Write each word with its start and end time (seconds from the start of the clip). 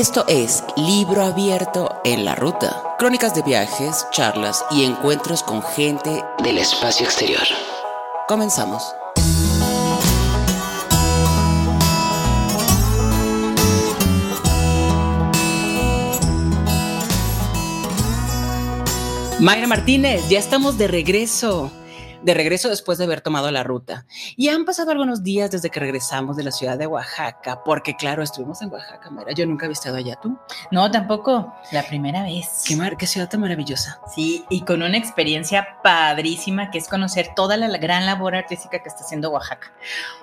Esto 0.00 0.24
es 0.28 0.64
Libro 0.78 1.22
Abierto 1.22 2.00
en 2.06 2.24
la 2.24 2.34
Ruta. 2.34 2.74
Crónicas 2.98 3.34
de 3.34 3.42
viajes, 3.42 4.06
charlas 4.10 4.64
y 4.70 4.84
encuentros 4.84 5.42
con 5.42 5.62
gente 5.62 6.24
del 6.42 6.56
espacio 6.56 7.04
exterior. 7.04 7.42
Comenzamos. 8.26 8.94
Mayra 19.38 19.66
Martínez, 19.66 20.26
ya 20.30 20.38
estamos 20.38 20.78
de 20.78 20.88
regreso 20.88 21.70
de 22.22 22.34
regreso 22.34 22.68
después 22.68 22.98
de 22.98 23.04
haber 23.04 23.20
tomado 23.20 23.50
la 23.50 23.62
ruta. 23.62 24.06
Y 24.36 24.48
han 24.48 24.64
pasado 24.64 24.90
algunos 24.90 25.22
días 25.22 25.50
desde 25.50 25.70
que 25.70 25.80
regresamos 25.80 26.36
de 26.36 26.44
la 26.44 26.50
ciudad 26.50 26.78
de 26.78 26.86
Oaxaca, 26.86 27.62
porque 27.64 27.96
claro, 27.96 28.22
estuvimos 28.22 28.62
en 28.62 28.70
Oaxaca, 28.70 29.10
Mira, 29.10 29.32
yo 29.32 29.46
nunca 29.46 29.66
había 29.66 29.74
estado 29.74 29.96
allá, 29.96 30.16
¿tú? 30.16 30.38
No, 30.70 30.90
tampoco, 30.90 31.52
la 31.72 31.82
primera 31.82 32.22
vez. 32.22 32.64
Qué, 32.66 32.76
mar 32.76 32.96
qué 32.96 33.06
ciudad 33.06 33.28
tan 33.28 33.40
maravillosa. 33.40 34.00
Sí, 34.14 34.44
y 34.50 34.62
con 34.62 34.82
una 34.82 34.96
experiencia 34.96 35.78
padrísima 35.82 36.70
que 36.70 36.78
es 36.78 36.88
conocer 36.88 37.28
toda 37.34 37.56
la 37.56 37.68
gran 37.78 38.06
labor 38.06 38.34
artística 38.34 38.82
que 38.82 38.88
está 38.88 39.04
haciendo 39.04 39.30
Oaxaca. 39.30 39.72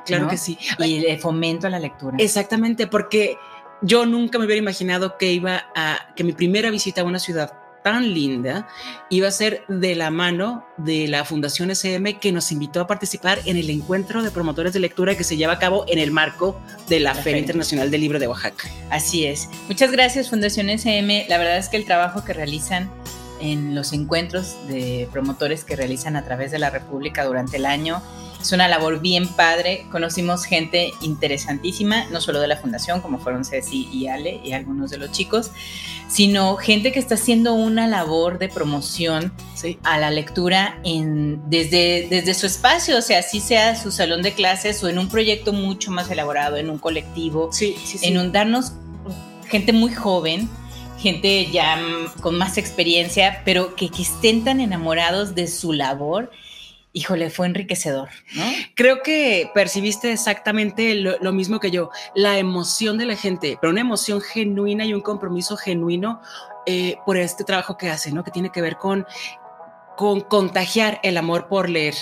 Claro 0.06 0.28
que 0.28 0.38
sí. 0.38 0.58
Y 0.80 1.06
el 1.06 1.20
fomento 1.20 1.68
a 1.68 1.70
la 1.70 1.80
lectura. 1.80 2.18
Exactamente, 2.20 2.88
porque 2.88 3.38
yo 3.82 4.06
nunca 4.06 4.40
me 4.40 4.46
hubiera 4.46 4.60
imaginado 4.60 5.18
que 5.18 5.32
iba 5.32 5.66
a, 5.76 6.14
que 6.16 6.24
mi 6.24 6.34
primera 6.34 6.70
visita 6.70 7.02
a 7.02 7.04
una 7.04 7.20
ciudad 7.20 7.54
tan 7.88 8.14
linda 8.14 8.68
iba 9.10 9.30
a 9.30 9.32
ser 9.32 9.64
de 9.70 9.96
la 9.96 10.12
mano 10.12 10.66
de 10.76 11.08
la 11.08 11.24
Fundación 11.24 11.72
SM 11.72 12.20
que 12.20 12.34
nos 12.34 12.52
invitó 12.52 12.82
a 12.82 12.88
participar 12.88 13.40
en 13.46 13.56
el 13.56 13.70
encuentro 13.70 14.24
de 14.24 14.30
promotores 14.30 14.74
de 14.74 14.82
lectura 14.82 15.16
que 15.16 15.24
se 15.24 15.38
lleva 15.38 15.54
a 15.54 15.60
cabo 15.60 15.86
en 15.88 15.98
el 15.98 16.12
marco 16.12 16.60
de 16.90 17.00
la, 17.00 17.16
Feria 17.16 17.40
Internacional 17.40 17.90
del 17.90 18.02
Libro 18.02 18.20
de 18.20 18.28
Oaxaca. 18.28 18.70
Así 18.90 19.26
es. 19.26 19.48
Muchas 19.70 19.94
gracias 19.94 20.30
Fundación 20.30 20.70
SM. 20.70 21.28
La 21.30 21.38
verdad 21.38 21.58
es 21.58 21.70
que 21.70 21.78
el 21.78 21.86
trabajo 21.86 22.26
que 22.26 22.34
realizan 22.34 22.92
en 23.40 23.74
los 23.74 23.94
encuentros 23.94 24.58
de 24.68 25.08
promotores 25.14 25.64
que 25.64 25.78
realizan 25.78 26.18
a 26.18 26.26
través 26.26 26.52
de 26.52 26.60
la 26.60 26.70
República 26.70 27.24
durante 27.24 27.56
el 27.56 27.66
año 27.66 28.02
es 28.40 28.52
una 28.52 28.68
labor 28.68 29.00
bien 29.00 29.28
padre. 29.28 29.86
Conocimos 29.92 30.46
gente 30.46 30.92
interesantísima, 31.02 32.06
no 32.10 32.22
solo 32.22 32.40
de 32.40 32.48
la 32.48 32.58
fundación, 32.58 33.02
como 33.02 33.20
fueron 33.20 33.46
Ceci 33.46 33.90
y 33.92 34.08
Ale 34.08 34.40
y 34.44 34.54
algunos 34.54 34.92
de 34.92 34.98
los 34.98 35.12
chicos, 35.12 35.52
sino 36.08 36.56
gente 36.56 36.92
que 36.92 37.00
está 37.00 37.16
haciendo 37.16 37.54
una 37.54 37.88
labor 37.88 38.38
de 38.40 38.50
promoción 38.50 39.34
a 39.84 39.98
la 39.98 40.12
lectura 40.12 40.80
en, 40.84 41.50
desde, 41.50 42.08
desde 42.10 42.34
su 42.34 42.46
espacio, 42.46 42.98
o 42.98 43.02
sea, 43.02 43.24
si 43.24 43.40
sea 43.40 43.76
su 43.76 43.92
salón 43.92 44.22
de 44.22 44.34
clases 44.34 44.84
o 44.84 44.90
en 44.90 45.00
un 45.00 45.10
proyecto 45.10 45.52
mucho 45.52 45.92
más 45.92 46.10
elaborado, 46.10 46.58
en 46.58 46.70
un 46.70 46.78
colectivo, 46.78 47.50
en 48.02 48.18
un 48.18 48.32
darnos 48.32 48.74
gente 49.50 49.74
muy 49.74 49.94
joven 49.94 50.50
gente 50.98 51.50
ya 51.52 51.80
con 52.22 52.38
más 52.38 52.58
experiencia, 52.58 53.42
pero 53.46 53.76
que, 53.76 53.90
que 53.90 54.02
estén 54.02 54.44
tan 54.44 54.60
enamorados 54.60 55.36
de 55.36 55.48
su 55.48 55.74
labor 55.74 56.32
híjole, 56.94 57.30
fue 57.30 57.46
enriquecedor, 57.46 58.10
¿no? 58.36 58.44
Creo 58.76 59.04
que 59.04 59.52
percibiste 59.54 60.12
exactamente 60.12 60.96
lo, 60.96 61.32
mismo 61.32 61.60
que 61.60 61.72
yo, 61.72 61.92
la 62.16 62.38
emoción 62.38 62.98
de 62.98 63.06
la 63.06 63.16
gente, 63.16 63.58
pero 63.62 63.72
una 63.72 63.82
emoción 63.82 64.22
genuina 64.22 64.86
y 64.86 64.94
un 64.94 65.02
compromiso 65.02 65.58
genuino 65.58 66.22
eh, 66.66 66.98
por 67.06 67.18
este 67.18 67.44
trabajo 67.44 67.78
que 67.78 67.90
hace, 67.90 68.12
¿no? 68.12 68.24
Que 68.24 68.32
tiene 68.32 68.52
que 68.52 68.62
ver 68.62 68.78
con, 68.78 69.06
con 69.96 70.22
contagiar 70.22 71.00
el 71.04 71.18
amor 71.18 71.48
por 71.48 71.70
leer. 71.70 71.96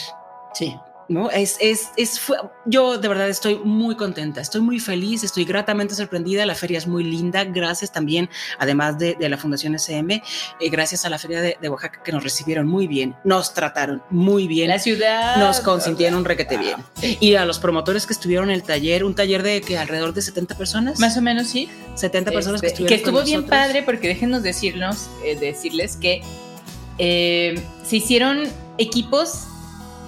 Sí. 0.54 0.78
¿No? 1.10 1.30
Es, 1.30 1.58
es, 1.60 1.90
es, 1.98 2.22
yo 2.66 2.98
de 2.98 3.08
verdad 3.08 3.30
estoy 3.30 3.58
muy 3.64 3.96
contenta, 3.96 4.42
estoy 4.42 4.62
muy 4.62 4.80
feliz, 4.80 5.24
estoy 5.24 5.46
gratamente 5.46 5.96
sorprendida, 5.96 6.46
la 6.46 6.56
feria 6.56 6.78
es 6.78 6.88
muy 6.88 7.04
linda, 7.04 7.44
gracias 7.44 7.92
también, 7.92 8.30
además 8.60 8.98
de, 8.98 9.16
de 9.16 9.30
la 9.30 9.38
Fundación 9.38 9.76
SM, 9.76 10.22
eh, 10.60 10.70
gracias 10.70 11.06
a 11.06 11.10
la 11.10 11.20
feria 11.20 11.42
de, 11.42 11.70
Oaxaca 11.70 12.02
que 12.04 12.12
nos 12.12 12.24
recibieron 12.24 12.68
muy 12.68 12.88
bien, 12.88 13.16
nos 13.24 13.54
trataron 13.54 14.02
muy 14.10 14.48
bien. 14.48 14.70
La 14.70 14.80
ciudad. 14.80 15.38
Nos 15.38 15.60
consintieron 15.60 16.20
un 16.20 16.26
requete 16.26 16.58
bien. 16.58 16.78
Y 17.20 17.36
a 17.36 17.46
los 17.46 17.60
promotores 17.60 18.06
que 18.06 18.14
estuvieron 18.14 18.50
en 18.50 18.56
el 18.56 18.64
taller, 18.64 19.04
un 19.04 19.16
taller 19.16 19.44
de 19.44 19.62
que 19.62 19.78
alrededor 19.78 20.14
de 20.14 20.22
70 20.22 20.56
personas. 20.56 21.00
Más 21.00 21.18
o 21.18 21.22
menos, 21.22 21.48
sí. 21.48 21.70
70 21.96 22.32
personas 22.32 22.62
que 22.62 22.68
este, 22.68 22.84
estuvieron. 22.84 22.98
Que 22.98 23.04
estuvo 23.04 23.24
bien 23.24 23.46
padre 23.46 23.84
porque 23.84 24.08
déjenos 24.08 24.44
decirnos, 24.44 25.10
eh, 25.24 25.36
decirles 25.38 25.98
que 25.98 26.22
eh, 26.98 27.62
se 27.84 27.98
hicieron 27.98 28.44
equipos 28.78 29.48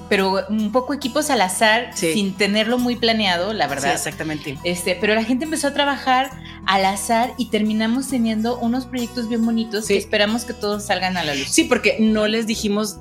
pero 0.09 0.45
un 0.49 0.71
poco 0.71 0.93
equipos 0.93 1.29
al 1.29 1.41
azar, 1.41 1.91
sin 1.95 2.33
tenerlo 2.33 2.77
muy 2.77 2.95
planeado, 2.95 3.53
la 3.53 3.67
verdad. 3.67 3.89
Sí, 3.89 3.95
exactamente. 3.95 4.57
Este, 4.63 4.97
pero 4.99 5.15
la 5.15 5.23
gente 5.23 5.45
empezó 5.45 5.67
a 5.67 5.73
trabajar 5.73 6.31
al 6.65 6.85
azar 6.85 7.33
y 7.37 7.49
terminamos 7.49 8.09
teniendo 8.09 8.57
unos 8.59 8.85
proyectos 8.85 9.29
bien 9.29 9.45
bonitos 9.45 9.87
que 9.87 9.97
esperamos 9.97 10.45
que 10.45 10.53
todos 10.53 10.85
salgan 10.85 11.17
a 11.17 11.23
la 11.23 11.35
luz. 11.35 11.47
Sí, 11.49 11.63
porque 11.63 11.97
no 11.99 12.27
les 12.27 12.47
dijimos 12.47 12.97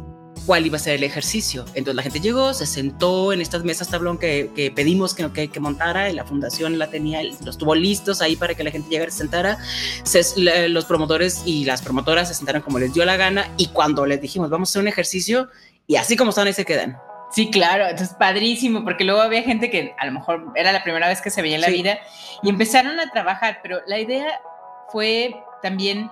cuál 0.47 0.65
iba 0.65 0.77
a 0.77 0.81
ser 0.81 0.95
el 0.95 1.05
ejercicio. 1.05 1.65
Entonces 1.75 1.97
la 1.97 2.03
gente 2.03 2.21
llegó, 2.21 2.55
se 2.55 2.67
sentó 2.67 3.33
en 3.33 3.41
estas 3.41 3.65
mesas 3.65 3.89
tablón 3.89 4.17
que, 4.17 4.73
pedimos 4.75 5.15
que, 5.15 5.31
que, 5.33 5.49
que, 5.49 5.61
montara, 5.61 6.09
y 6.09 6.15
la 6.15 6.25
fundación 6.25 6.79
la 6.79 6.89
tenía, 6.89 7.21
los 7.45 7.59
tuvo 7.59 7.75
listos 7.75 8.23
ahí 8.23 8.37
para 8.37 8.55
que 8.55 8.65
la 8.65 8.71
gente 8.71 8.89
llegara 8.89 9.09
y 9.09 9.13
se 9.13 9.19
sentara. 9.19 9.59
los 10.69 10.85
promotores 10.85 11.43
y 11.45 11.65
las 11.65 11.83
promotoras 11.83 12.29
se 12.29 12.35
sentaron 12.35 12.63
como 12.63 12.79
les 12.79 12.95
dio 12.95 13.05
la 13.05 13.17
gana 13.17 13.53
y 13.57 13.67
cuando 13.69 14.07
les 14.07 14.21
dijimos 14.21 14.49
vamos 14.49 14.71
a 14.71 14.73
hacer 14.73 14.83
un 14.83 14.89
ejercicio, 14.89 15.49
y 15.87 15.97
así 15.97 16.17
como 16.17 16.31
están 16.31 16.47
ahí 16.47 16.53
se 16.53 16.65
quedan. 16.65 16.99
Sí, 17.31 17.51
claro, 17.51 17.87
entonces 17.87 18.17
padrísimo, 18.17 18.85
porque 18.85 19.05
luego 19.05 19.21
había 19.21 19.43
gente 19.43 19.69
que 19.69 19.95
a 19.99 20.07
lo 20.07 20.13
mejor 20.13 20.53
era 20.55 20.73
la 20.73 20.83
primera 20.83 21.09
vez 21.09 21.21
que 21.21 21.31
se 21.31 21.43
veía 21.43 21.57
en 21.57 21.61
la 21.61 21.69
vida 21.69 21.99
y 22.43 22.49
empezaron 22.49 23.01
a 23.01 23.11
trabajar, 23.11 23.59
pero 23.63 23.81
la 23.87 23.99
idea 23.99 24.41
fue 24.89 25.35
también 25.61 26.09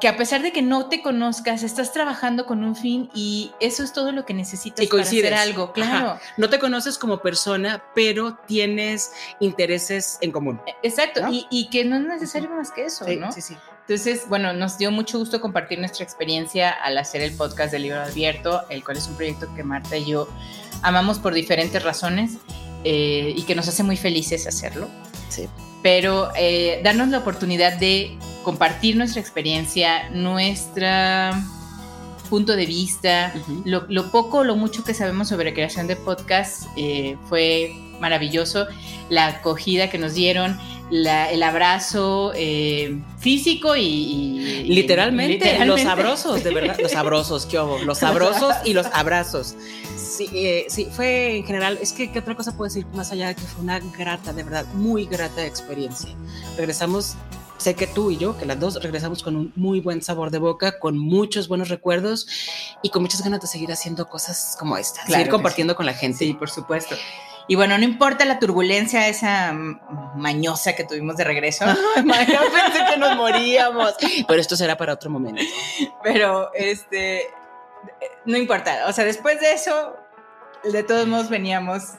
que 0.00 0.06
a 0.06 0.16
pesar 0.16 0.42
de 0.42 0.52
que 0.52 0.62
no 0.62 0.88
te 0.88 1.02
conozcas, 1.02 1.62
estás 1.62 1.92
trabajando 1.92 2.46
con 2.46 2.62
un 2.62 2.76
fin 2.76 3.10
y 3.14 3.52
eso 3.58 3.82
es 3.82 3.92
todo 3.92 4.12
lo 4.12 4.24
que 4.24 4.32
necesitas 4.32 4.86
para 4.86 5.02
hacer 5.02 5.34
algo, 5.34 5.72
claro. 5.72 6.18
No 6.36 6.48
te 6.48 6.58
conoces 6.58 6.98
como 6.98 7.20
persona, 7.20 7.82
pero 7.94 8.36
tienes 8.46 9.12
intereses 9.40 10.18
en 10.20 10.30
común. 10.30 10.60
Exacto, 10.82 11.22
y, 11.30 11.46
y, 11.50 11.68
que 11.70 11.84
no 11.84 11.96
es 11.96 12.02
necesario 12.02 12.48
más 12.50 12.70
que 12.70 12.84
eso, 12.84 13.06
¿no? 13.18 13.32
Sí, 13.32 13.42
sí. 13.42 13.56
Entonces, 13.88 14.28
bueno, 14.28 14.52
nos 14.52 14.76
dio 14.76 14.90
mucho 14.90 15.18
gusto 15.18 15.40
compartir 15.40 15.78
nuestra 15.78 16.04
experiencia 16.04 16.68
al 16.68 16.98
hacer 16.98 17.22
el 17.22 17.32
podcast 17.32 17.72
del 17.72 17.84
libro 17.84 18.02
abierto, 18.02 18.60
el 18.68 18.84
cual 18.84 18.98
es 18.98 19.06
un 19.06 19.14
proyecto 19.14 19.48
que 19.54 19.64
Marta 19.64 19.96
y 19.96 20.04
yo 20.04 20.28
amamos 20.82 21.18
por 21.18 21.32
diferentes 21.32 21.82
razones 21.82 22.32
eh, 22.84 23.32
y 23.34 23.42
que 23.44 23.54
nos 23.54 23.66
hace 23.66 23.82
muy 23.82 23.96
felices 23.96 24.46
hacerlo. 24.46 24.88
Sí. 25.30 25.48
Pero 25.82 26.30
eh, 26.36 26.82
darnos 26.84 27.08
la 27.08 27.20
oportunidad 27.20 27.78
de 27.78 28.18
compartir 28.42 28.94
nuestra 28.94 29.22
experiencia, 29.22 30.10
nuestro 30.10 30.86
punto 32.28 32.56
de 32.56 32.66
vista, 32.66 33.32
lo, 33.64 34.10
poco 34.10 34.40
o 34.40 34.44
lo 34.44 34.54
mucho 34.54 34.84
que 34.84 34.92
sabemos 34.92 35.28
sobre 35.28 35.54
creación 35.54 35.86
de 35.86 35.96
podcast 35.96 36.64
eh, 36.76 37.16
fue 37.26 37.74
maravilloso. 38.00 38.66
La 39.08 39.28
acogida 39.28 39.88
que 39.88 39.96
nos 39.96 40.12
dieron, 40.12 40.58
el 40.90 41.42
abrazo 41.42 42.32
eh, 42.34 43.00
físico 43.18 43.76
y, 43.76 44.64
literalmente, 44.68 45.64
los 45.64 45.80
sabrosos, 45.80 46.42
de 46.42 46.52
verdad, 46.52 46.76
los 46.80 46.92
sabrosos, 46.92 47.46
qué 47.46 47.58
hubo, 47.58 47.78
los 47.78 47.98
sabrosos 47.98 48.54
y 48.64 48.72
los 48.72 48.86
abrazos. 48.86 49.54
Sí, 49.96 50.28
eh, 50.32 50.66
sí, 50.68 50.88
fue 50.90 51.36
en 51.36 51.44
general, 51.44 51.78
es 51.80 51.92
que 51.92 52.10
qué 52.10 52.18
otra 52.18 52.34
cosa 52.34 52.56
puedo 52.56 52.68
decir 52.68 52.86
más 52.94 53.12
allá 53.12 53.28
de 53.28 53.34
que 53.34 53.42
fue 53.42 53.62
una 53.62 53.78
grata, 53.78 54.32
de 54.32 54.42
verdad, 54.42 54.64
muy 54.74 55.06
grata 55.06 55.44
experiencia. 55.44 56.10
Regresamos 56.56 57.16
sé 57.58 57.74
que 57.74 57.86
tú 57.86 58.10
y 58.10 58.16
yo, 58.16 58.38
que 58.38 58.46
las 58.46 58.58
dos 58.58 58.82
regresamos 58.82 59.22
con 59.22 59.36
un 59.36 59.52
muy 59.56 59.80
buen 59.80 60.00
sabor 60.00 60.30
de 60.30 60.38
boca, 60.38 60.78
con 60.78 60.96
muchos 60.96 61.48
buenos 61.48 61.68
recuerdos 61.68 62.26
y 62.82 62.90
con 62.90 63.02
muchas 63.02 63.22
ganas 63.22 63.40
de 63.40 63.48
seguir 63.48 63.70
haciendo 63.72 64.08
cosas 64.08 64.56
como 64.58 64.76
esta, 64.78 65.04
seguir 65.06 65.28
compartiendo 65.28 65.74
con 65.74 65.84
la 65.84 65.92
gente. 65.92 66.18
Sí, 66.18 66.34
por 66.34 66.50
supuesto. 66.50 66.94
Y 67.48 67.56
bueno, 67.56 67.78
no 67.78 67.84
importa 67.84 68.26
la 68.26 68.38
turbulencia 68.38 69.08
esa 69.08 69.54
mañosa 70.14 70.74
que 70.74 70.84
tuvimos 70.84 71.16
de 71.16 71.24
regreso. 71.24 71.64
Yo 71.96 72.04
pensé 72.04 72.84
que 72.90 72.98
nos 72.98 73.16
moríamos. 73.16 73.94
Pero 74.28 74.40
esto 74.40 74.54
será 74.54 74.76
para 74.76 74.92
otro 74.92 75.08
momento. 75.10 75.42
Pero 76.04 76.52
este, 76.54 77.22
no 78.26 78.36
importa. 78.36 78.84
O 78.86 78.92
sea, 78.92 79.04
después 79.04 79.40
de 79.40 79.54
eso, 79.54 79.96
de 80.62 80.82
todos 80.82 81.06
modos 81.06 81.30
veníamos 81.30 81.94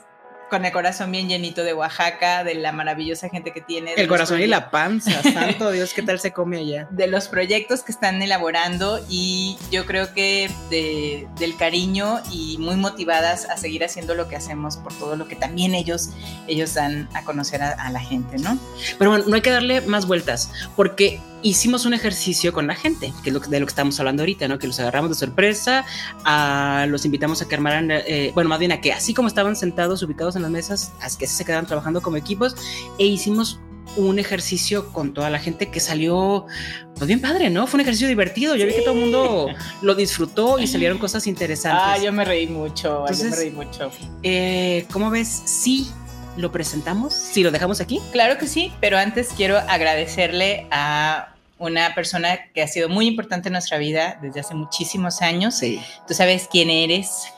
con 0.50 0.64
el 0.64 0.72
corazón 0.72 1.12
bien 1.12 1.28
llenito 1.28 1.62
de 1.64 1.72
Oaxaca, 1.72 2.44
de 2.44 2.54
la 2.56 2.72
maravillosa 2.72 3.28
gente 3.28 3.52
que 3.52 3.60
tiene. 3.60 3.94
El 3.96 4.08
corazón 4.08 4.40
y 4.42 4.46
la 4.46 4.70
panza, 4.70 5.22
santo 5.32 5.70
Dios, 5.70 5.94
¿qué 5.94 6.02
tal 6.02 6.18
se 6.20 6.32
come 6.32 6.58
allá? 6.58 6.88
De 6.90 7.06
los 7.06 7.28
proyectos 7.28 7.82
que 7.82 7.92
están 7.92 8.20
elaborando 8.20 9.00
y 9.08 9.56
yo 9.70 9.86
creo 9.86 10.12
que 10.12 10.50
de, 10.68 11.26
del 11.38 11.56
cariño 11.56 12.20
y 12.30 12.58
muy 12.58 12.76
motivadas 12.76 13.48
a 13.48 13.56
seguir 13.56 13.84
haciendo 13.84 14.14
lo 14.14 14.28
que 14.28 14.36
hacemos 14.36 14.76
por 14.76 14.92
todo 14.92 15.16
lo 15.16 15.28
que 15.28 15.36
también 15.36 15.74
ellos, 15.74 16.10
ellos 16.46 16.74
dan 16.74 17.08
a 17.14 17.24
conocer 17.24 17.62
a, 17.62 17.70
a 17.70 17.90
la 17.90 18.00
gente, 18.00 18.36
¿no? 18.38 18.58
Pero 18.98 19.10
bueno, 19.10 19.24
no 19.28 19.34
hay 19.34 19.42
que 19.42 19.50
darle 19.50 19.80
más 19.82 20.06
vueltas, 20.06 20.50
porque 20.76 21.20
hicimos 21.42 21.86
un 21.86 21.94
ejercicio 21.94 22.52
con 22.52 22.66
la 22.66 22.74
gente, 22.74 23.12
que 23.22 23.30
es 23.30 23.34
lo, 23.34 23.40
de 23.40 23.60
lo 23.60 23.66
que 23.66 23.70
estamos 23.70 23.98
hablando 24.00 24.22
ahorita, 24.22 24.48
¿no? 24.48 24.58
Que 24.58 24.66
los 24.66 24.78
agarramos 24.80 25.10
de 25.10 25.16
sorpresa, 25.16 25.84
a, 26.24 26.86
los 26.88 27.04
invitamos 27.04 27.42
a 27.42 27.48
que 27.48 27.54
armaran, 27.54 27.90
eh, 27.90 28.32
bueno, 28.34 28.50
más 28.50 28.58
bien 28.58 28.72
a 28.72 28.80
que 28.80 28.92
así 28.92 29.14
como 29.14 29.28
estaban 29.28 29.56
sentados, 29.56 30.02
ubicados 30.02 30.36
en 30.36 30.42
las 30.42 30.50
mesas, 30.50 30.92
a 31.00 31.08
que 31.16 31.26
se 31.26 31.44
quedaran 31.44 31.66
trabajando 31.66 32.02
como 32.02 32.16
equipos, 32.16 32.56
e 32.98 33.06
hicimos 33.06 33.60
un 33.96 34.18
ejercicio 34.18 34.92
con 34.92 35.14
toda 35.14 35.30
la 35.30 35.38
gente 35.38 35.70
que 35.70 35.80
salió, 35.80 36.46
pues 36.94 37.06
bien 37.06 37.20
padre, 37.20 37.50
¿no? 37.50 37.66
Fue 37.66 37.78
un 37.78 37.82
ejercicio 37.82 38.08
divertido. 38.08 38.54
Yo 38.54 38.66
vi 38.66 38.72
que 38.72 38.82
todo 38.82 38.94
el 38.94 39.00
mundo 39.00 39.48
lo 39.82 39.94
disfrutó 39.94 40.58
y 40.58 40.66
salieron 40.66 40.98
cosas 40.98 41.26
interesantes. 41.26 41.82
Ah, 41.84 41.98
yo 41.98 42.12
me 42.12 42.24
reí 42.24 42.46
mucho, 42.46 43.04
yo 43.06 43.24
me 43.24 43.36
reí 43.36 43.50
mucho. 43.50 43.90
Eh, 44.22 44.86
¿Cómo 44.92 45.10
ves? 45.10 45.42
Sí, 45.44 45.90
lo 46.36 46.52
presentamos, 46.52 47.12
si 47.14 47.42
lo 47.42 47.50
dejamos 47.50 47.80
aquí. 47.80 48.00
Claro 48.12 48.38
que 48.38 48.46
sí, 48.46 48.72
pero 48.80 48.98
antes 48.98 49.30
quiero 49.36 49.58
agradecerle 49.58 50.66
a 50.70 51.29
una 51.60 51.94
persona 51.94 52.50
que 52.52 52.62
ha 52.62 52.66
sido 52.66 52.88
muy 52.88 53.06
importante 53.06 53.48
en 53.48 53.52
nuestra 53.52 53.78
vida 53.78 54.18
desde 54.20 54.40
hace 54.40 54.54
muchísimos 54.54 55.22
años. 55.22 55.58
Sí. 55.58 55.80
Tú 56.08 56.14
sabes 56.14 56.48
quién 56.50 56.70
eres, 56.70 57.32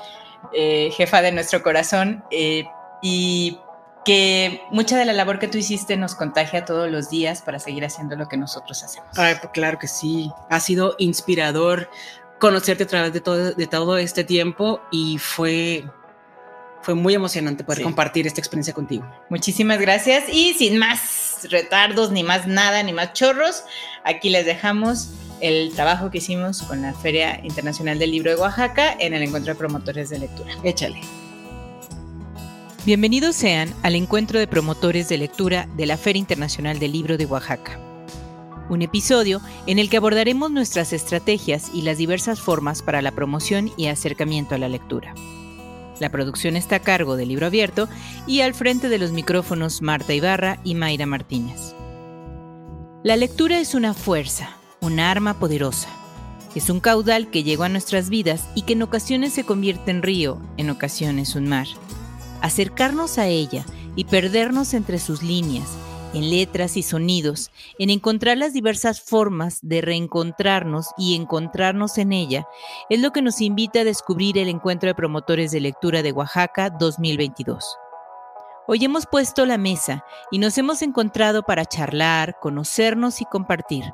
eh, 0.54 0.90
jefa 0.96 1.20
de 1.20 1.32
nuestro 1.32 1.62
corazón, 1.62 2.24
eh, 2.30 2.64
y 3.02 3.58
que 4.04 4.62
mucha 4.70 4.96
de 4.96 5.04
la 5.04 5.12
labor 5.12 5.38
que 5.38 5.48
tú 5.48 5.58
hiciste 5.58 5.96
nos 5.96 6.14
contagia 6.14 6.64
todos 6.64 6.90
los 6.90 7.10
días 7.10 7.42
para 7.42 7.58
seguir 7.58 7.84
haciendo 7.84 8.16
lo 8.16 8.28
que 8.28 8.36
nosotros 8.36 8.82
hacemos. 8.82 9.10
Ay, 9.18 9.34
pues 9.40 9.52
claro 9.52 9.78
que 9.78 9.88
sí. 9.88 10.30
Ha 10.50 10.60
sido 10.60 10.94
inspirador 10.98 11.90
conocerte 12.38 12.84
a 12.84 12.86
través 12.86 13.12
de 13.12 13.20
todo, 13.20 13.52
de 13.52 13.66
todo 13.66 13.98
este 13.98 14.24
tiempo 14.24 14.80
y 14.90 15.18
fue, 15.18 15.84
fue 16.82 16.94
muy 16.94 17.14
emocionante 17.14 17.64
poder 17.64 17.82
compartir 17.82 18.26
esta 18.26 18.40
experiencia 18.40 18.74
contigo. 18.74 19.04
Muchísimas 19.30 19.80
gracias 19.80 20.24
y 20.30 20.54
sin 20.54 20.78
más 20.78 21.46
retardos, 21.50 22.10
ni 22.10 22.22
más 22.22 22.46
nada, 22.46 22.82
ni 22.82 22.92
más 22.92 23.12
chorros, 23.12 23.64
aquí 24.04 24.30
les 24.30 24.44
dejamos 24.44 25.10
el 25.40 25.72
trabajo 25.74 26.10
que 26.10 26.18
hicimos 26.18 26.62
con 26.62 26.82
la 26.82 26.92
Feria 26.94 27.40
Internacional 27.44 27.98
del 27.98 28.12
Libro 28.12 28.30
de 28.30 28.36
Oaxaca 28.36 28.94
en 28.98 29.12
el 29.12 29.22
Encuentro 29.22 29.52
de 29.54 29.58
Promotores 29.58 30.10
de 30.10 30.20
Lectura. 30.20 30.52
Échale. 30.62 31.00
Bienvenidos 32.84 33.36
sean 33.36 33.72
al 33.82 33.94
encuentro 33.94 34.38
de 34.38 34.48
promotores 34.48 35.08
de 35.08 35.18
lectura 35.18 35.68
de 35.76 35.86
la 35.86 35.96
Feria 35.96 36.18
Internacional 36.18 36.78
del 36.78 36.92
Libro 36.92 37.16
de 37.16 37.26
Oaxaca. 37.26 37.78
Un 38.68 38.82
episodio 38.82 39.40
en 39.66 39.78
el 39.78 39.88
que 39.90 39.98
abordaremos 39.98 40.50
nuestras 40.50 40.92
estrategias 40.92 41.70
y 41.74 41.82
las 41.82 41.98
diversas 41.98 42.40
formas 42.40 42.82
para 42.82 43.02
la 43.02 43.12
promoción 43.12 43.70
y 43.76 43.86
acercamiento 43.86 44.54
a 44.54 44.58
la 44.58 44.68
lectura. 44.68 45.14
La 46.00 46.10
producción 46.10 46.56
está 46.56 46.76
a 46.76 46.80
cargo 46.80 47.16
de 47.16 47.26
Libro 47.26 47.46
Abierto 47.46 47.88
y 48.26 48.40
al 48.40 48.54
frente 48.54 48.88
de 48.88 48.98
los 48.98 49.12
micrófonos 49.12 49.82
Marta 49.82 50.14
Ibarra 50.14 50.58
y 50.64 50.74
Mayra 50.74 51.06
Martínez. 51.06 51.74
La 53.02 53.16
lectura 53.16 53.60
es 53.60 53.74
una 53.74 53.94
fuerza, 53.94 54.56
una 54.80 55.10
arma 55.10 55.38
poderosa. 55.38 55.88
Es 56.54 56.70
un 56.70 56.80
caudal 56.80 57.30
que 57.30 57.42
llegó 57.42 57.64
a 57.64 57.68
nuestras 57.68 58.10
vidas 58.10 58.48
y 58.54 58.62
que 58.62 58.74
en 58.74 58.82
ocasiones 58.82 59.32
se 59.32 59.44
convierte 59.44 59.90
en 59.90 60.02
río, 60.02 60.40
en 60.56 60.70
ocasiones 60.70 61.34
un 61.34 61.48
mar 61.48 61.66
acercarnos 62.42 63.18
a 63.18 63.28
ella 63.28 63.64
y 63.96 64.04
perdernos 64.04 64.74
entre 64.74 64.98
sus 64.98 65.22
líneas, 65.22 65.68
en 66.12 66.30
letras 66.30 66.76
y 66.76 66.82
sonidos, 66.82 67.50
en 67.78 67.90
encontrar 67.90 68.38
las 68.38 68.52
diversas 68.52 69.00
formas 69.00 69.58
de 69.62 69.80
reencontrarnos 69.80 70.88
y 70.96 71.16
encontrarnos 71.16 71.98
en 71.98 72.12
ella, 72.12 72.46
es 72.90 73.00
lo 73.00 73.12
que 73.12 73.22
nos 73.22 73.40
invita 73.40 73.80
a 73.80 73.84
descubrir 73.84 74.38
el 74.38 74.48
Encuentro 74.48 74.88
de 74.88 74.94
Promotores 74.94 75.52
de 75.52 75.60
Lectura 75.60 76.02
de 76.02 76.12
Oaxaca 76.12 76.70
2022. 76.70 77.76
Hoy 78.66 78.84
hemos 78.84 79.06
puesto 79.06 79.44
la 79.46 79.58
mesa 79.58 80.04
y 80.30 80.38
nos 80.38 80.56
hemos 80.58 80.82
encontrado 80.82 81.42
para 81.42 81.64
charlar, 81.64 82.38
conocernos 82.40 83.20
y 83.20 83.24
compartir, 83.24 83.84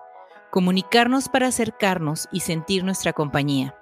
comunicarnos 0.50 1.28
para 1.28 1.46
acercarnos 1.48 2.28
y 2.32 2.40
sentir 2.40 2.84
nuestra 2.84 3.12
compañía 3.12 3.74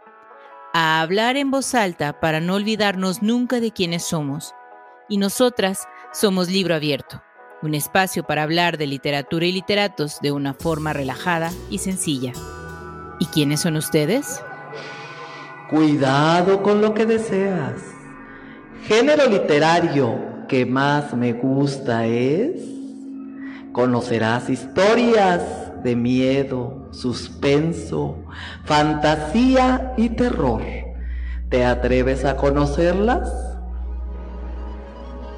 a 0.78 1.00
hablar 1.00 1.38
en 1.38 1.50
voz 1.50 1.74
alta 1.74 2.20
para 2.20 2.38
no 2.38 2.54
olvidarnos 2.54 3.22
nunca 3.22 3.60
de 3.60 3.70
quiénes 3.70 4.04
somos. 4.04 4.54
Y 5.08 5.16
nosotras 5.16 5.88
somos 6.12 6.50
Libro 6.50 6.74
Abierto, 6.74 7.22
un 7.66 7.74
espacio 7.74 8.22
para 8.22 8.44
hablar 8.44 8.78
de 8.78 8.86
literatura 8.86 9.44
y 9.44 9.52
literatos 9.52 10.20
de 10.22 10.32
una 10.32 10.54
forma 10.54 10.92
relajada 10.92 11.50
y 11.68 11.78
sencilla. 11.78 12.32
¿Y 13.18 13.26
quiénes 13.26 13.60
son 13.60 13.76
ustedes? 13.76 14.40
Cuidado 15.68 16.62
con 16.62 16.80
lo 16.80 16.94
que 16.94 17.06
deseas. 17.06 17.82
Género 18.84 19.28
literario 19.28 20.46
que 20.48 20.64
más 20.64 21.12
me 21.14 21.32
gusta 21.32 22.06
es... 22.06 22.62
Conocerás 23.72 24.48
historias 24.48 25.42
de 25.82 25.96
miedo, 25.96 26.88
suspenso, 26.92 28.24
fantasía 28.64 29.92
y 29.98 30.10
terror. 30.10 30.62
¿Te 31.50 31.64
atreves 31.64 32.24
a 32.24 32.36
conocerlas? 32.36 33.45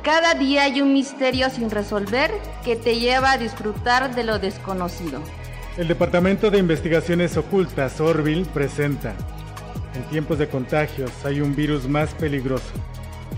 Cada 0.08 0.32
día 0.32 0.62
hay 0.62 0.80
un 0.80 0.94
misterio 0.94 1.50
sin 1.50 1.68
resolver 1.68 2.30
que 2.64 2.76
te 2.76 2.98
lleva 2.98 3.32
a 3.32 3.36
disfrutar 3.36 4.14
de 4.14 4.24
lo 4.24 4.38
desconocido. 4.38 5.20
El 5.76 5.86
Departamento 5.86 6.50
de 6.50 6.56
Investigaciones 6.56 7.36
Ocultas, 7.36 8.00
Orville, 8.00 8.46
presenta. 8.46 9.12
En 9.94 10.02
tiempos 10.04 10.38
de 10.38 10.48
contagios 10.48 11.10
hay 11.26 11.42
un 11.42 11.54
virus 11.54 11.86
más 11.86 12.14
peligroso 12.14 12.72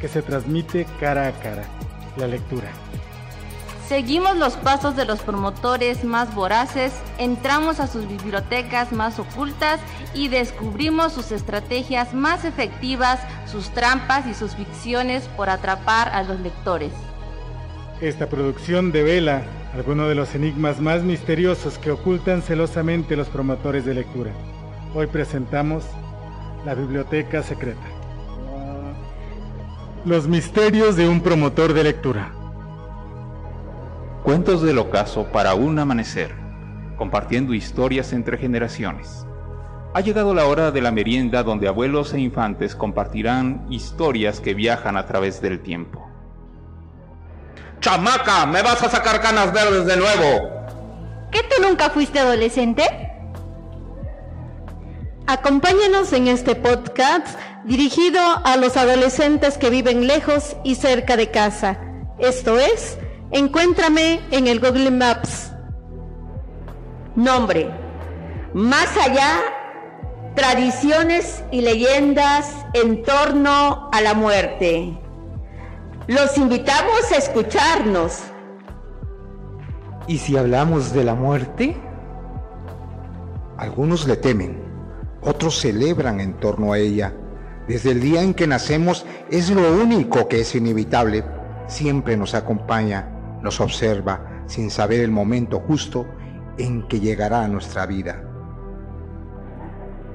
que 0.01 0.07
se 0.07 0.23
transmite 0.23 0.87
cara 1.01 1.27
a 1.27 1.33
cara, 1.33 1.65
la 2.17 2.29
lectura. 2.29 2.71
Seguimos 3.91 4.37
los 4.37 4.53
pasos 4.53 4.95
de 4.95 5.05
los 5.05 5.19
promotores 5.19 6.05
más 6.05 6.33
voraces, 6.33 6.93
entramos 7.19 7.81
a 7.81 7.89
sus 7.89 8.07
bibliotecas 8.07 8.93
más 8.93 9.19
ocultas 9.19 9.81
y 10.15 10.29
descubrimos 10.29 11.13
sus 11.13 11.33
estrategias 11.33 12.15
más 12.15 12.45
efectivas, 12.45 13.19
sus 13.47 13.71
trampas 13.71 14.29
y 14.29 14.35
sus 14.35 14.55
ficciones 14.55 15.27
por 15.37 15.51
atrapar 15.51 16.09
a 16.11 16.23
los 16.23 16.39
lectores. 16.39 16.93
Esta 18.01 18.29
producción 18.29 18.93
devela 18.93 19.43
algunos 19.75 20.09
de 20.09 20.15
los 20.15 20.37
enigmas 20.37 20.81
más 20.81 21.03
misteriosos 21.03 21.77
que 21.77 21.91
ocultan 21.91 22.43
celosamente 22.43 23.17
los 23.17 23.27
promotores 23.27 23.85
de 23.85 23.95
lectura. 23.95 24.31
Hoy 24.95 25.09
presentamos 25.09 25.83
la 26.65 26.77
Biblioteca 26.77 27.43
Secreta. 27.43 27.89
Los 30.05 30.29
misterios 30.29 30.95
de 30.95 31.09
un 31.09 31.23
promotor 31.23 31.73
de 31.73 31.83
lectura. 31.83 32.40
Cuentos 34.23 34.61
del 34.61 34.77
ocaso 34.77 35.25
para 35.33 35.55
un 35.55 35.79
amanecer, 35.79 36.35
compartiendo 36.99 37.55
historias 37.55 38.13
entre 38.13 38.37
generaciones. 38.37 39.25
Ha 39.95 40.03
llegado 40.03 40.35
la 40.35 40.45
hora 40.45 40.71
de 40.71 40.83
la 40.83 40.91
merienda 40.91 41.43
donde 41.43 41.69
abuelos 41.69 42.13
e 42.13 42.21
infantes 42.21 42.77
compartirán 42.77 43.67
historias 43.71 44.41
que 44.41 44.53
viajan 44.53 44.99
a 44.99 45.07
través 45.07 45.41
del 45.41 45.61
tiempo. 45.61 46.07
¡Chamaca! 47.81 48.45
¡Me 48.45 48.61
vas 48.61 48.83
a 48.83 48.91
sacar 48.91 49.23
canas 49.23 49.55
verdes 49.55 49.87
de 49.87 49.97
nuevo! 49.97 50.51
¿Qué 51.33 51.41
tú 51.45 51.63
nunca 51.67 51.89
fuiste 51.89 52.19
adolescente? 52.19 52.85
Acompáñanos 55.27 56.13
en 56.13 56.29
este 56.29 56.57
podcast 56.57 57.39
dirigido 57.65 58.21
a 58.45 58.59
los 58.59 58.77
adolescentes 58.77 59.57
que 59.57 59.71
viven 59.71 60.07
lejos 60.07 60.59
y 60.63 60.75
cerca 60.75 61.17
de 61.17 61.31
casa. 61.31 61.79
Esto 62.19 62.59
es 62.59 62.99
Encuéntrame 63.33 64.19
en 64.33 64.49
el 64.49 64.59
Google 64.59 64.91
Maps. 64.91 65.53
Nombre. 67.15 67.71
Más 68.55 68.89
allá, 68.97 69.39
tradiciones 70.35 71.45
y 71.53 71.61
leyendas 71.61 72.53
en 72.75 73.05
torno 73.05 73.89
a 73.93 74.01
la 74.01 74.15
muerte. 74.15 74.99
Los 76.09 76.37
invitamos 76.39 77.13
a 77.13 77.19
escucharnos. 77.19 78.19
¿Y 80.09 80.19
si 80.19 80.37
hablamos 80.37 80.93
de 80.93 81.05
la 81.05 81.15
muerte? 81.15 81.81
Algunos 83.59 84.09
le 84.09 84.17
temen, 84.17 84.61
otros 85.23 85.61
celebran 85.61 86.19
en 86.19 86.35
torno 86.41 86.73
a 86.73 86.79
ella. 86.79 87.15
Desde 87.69 87.93
el 87.93 88.01
día 88.01 88.23
en 88.23 88.35
que 88.35 88.49
nacemos 88.49 89.07
es 89.31 89.51
lo 89.51 89.73
único 89.81 90.27
que 90.27 90.41
es 90.41 90.53
inevitable. 90.57 91.25
Siempre 91.69 92.17
nos 92.17 92.35
acompaña 92.35 93.19
nos 93.43 93.61
observa 93.61 94.43
sin 94.47 94.71
saber 94.71 95.01
el 95.01 95.11
momento 95.11 95.61
justo 95.61 96.07
en 96.59 96.87
que 96.89 97.01
llegará 97.01 97.45
a 97.45 97.49
nuestra 97.49 97.87
vida. 97.87 98.23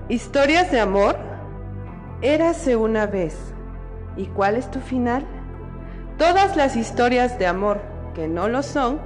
Historias 0.10 0.72
de 0.72 0.79
amor. 0.79 1.17
Érase 2.22 2.75
una 2.75 3.08
vez. 3.08 3.36
¿Y 4.17 4.27
cuál 4.27 4.55
es 4.55 4.70
tu 4.72 4.79
final? 4.79 5.25
Todas 6.17 6.55
las 6.55 6.75
historias 6.75 7.38
de 7.39 7.48
amor 7.48 7.82
que 8.13 8.27
no 8.27 8.48
lo 8.48 8.63
son 8.63 9.00